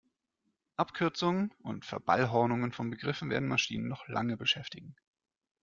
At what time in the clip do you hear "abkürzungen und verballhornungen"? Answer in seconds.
0.77-2.71